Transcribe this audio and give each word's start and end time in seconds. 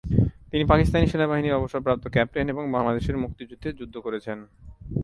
তিনি 0.51 0.63
পাকিস্তান 0.65 1.01
সেনাবাহিনীর 1.05 1.57
অবসরপ্রাপ্ত 1.59 2.05
ক্যাপ্টেন 2.07 2.45
এবং 2.49 2.63
বাংলাদেশের 2.71 3.17
মুক্তিযুদ্ধে 3.17 3.69
যুদ্ধ 3.79 3.95
করেছেন। 3.97 4.37